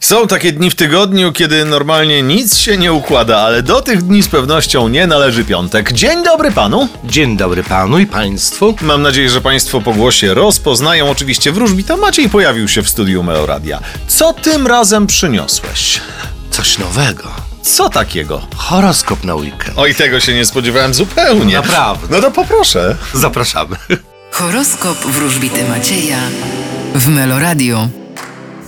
[0.00, 4.22] Są takie dni w tygodniu, kiedy normalnie nic się nie układa, ale do tych dni
[4.22, 5.92] z pewnością nie należy piątek.
[5.92, 6.88] Dzień dobry panu.
[7.04, 8.74] Dzień dobry panu i państwu.
[8.80, 13.80] Mam nadzieję, że państwo po głosie rozpoznają oczywiście wróżbita Maciej pojawił się w studiu Meloradia.
[14.08, 16.00] Co tym razem przyniosłeś?
[16.50, 17.28] Coś nowego.
[17.62, 18.46] Co takiego?
[18.56, 19.72] Horoskop na weekend.
[19.76, 21.54] Oj, tego się nie spodziewałem zupełnie.
[21.54, 22.06] Naprawdę.
[22.10, 22.96] No to poproszę.
[23.14, 23.76] Zapraszamy.
[24.32, 26.18] Horoskop wróżbity Macieja
[26.94, 27.99] w Meloradio.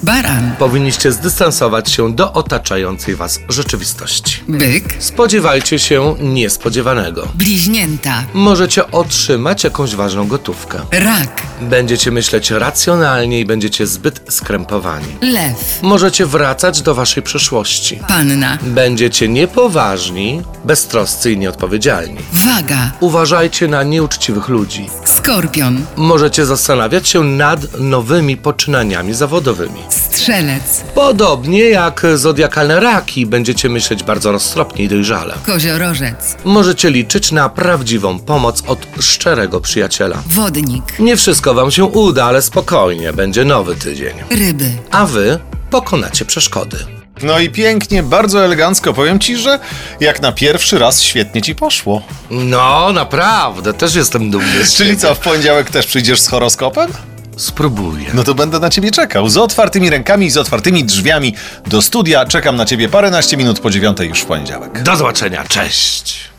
[0.03, 4.41] Baran, Powinniście zdystansować się do otaczającej was rzeczywistości.
[4.49, 7.29] byk, Spodziewajcie się niespodziewanego.
[7.35, 10.79] bliźnięta, Możecie otrzymać jakąś ważną gotówkę.
[10.93, 15.07] rak, Będziecie myśleć racjonalnie i będziecie zbyt skrępowani.
[15.21, 18.01] lew, Możecie wracać do waszej przeszłości.
[18.09, 22.19] panna, Będziecie niepoważni, beztroscy i nieodpowiedzialni.
[22.33, 24.91] waga, Uważajcie na nieuczciwych ludzi.
[25.05, 29.81] skorpion, Możecie zastanawiać się nad nowymi poczynaniami zawodowymi.
[30.17, 35.35] Strzelec, Podobnie jak zodiakalne raki, będziecie myśleć bardzo roztropnie i dojrzale.
[35.47, 40.23] koziorożec, Możecie liczyć na prawdziwą pomoc od szczerego przyjaciela.
[40.27, 44.15] wodnik, Nie wszystko wam się uda, ale spokojnie, będzie nowy tydzień.
[44.31, 44.71] ryby.
[44.91, 45.39] A wy
[45.71, 46.77] pokonacie przeszkody.
[47.23, 48.93] No i pięknie, bardzo elegancko.
[48.93, 49.59] Powiem ci, że
[50.01, 52.03] jak na pierwszy raz świetnie ci poszło.
[52.31, 56.91] No, naprawdę, też jestem dumny z Czyli co, w poniedziałek też przyjdziesz z horoskopem?
[57.37, 58.07] Spróbuję.
[58.15, 59.29] No to będę na ciebie czekał.
[59.29, 61.35] Z otwartymi rękami i z otwartymi drzwiami
[61.67, 62.27] do studia.
[62.27, 64.83] Czekam na ciebie paręnaście minut po dziewiątej już w poniedziałek.
[64.83, 66.32] Do zobaczenia, cześć!